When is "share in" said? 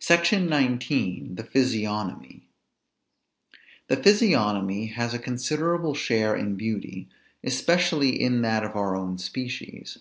5.94-6.56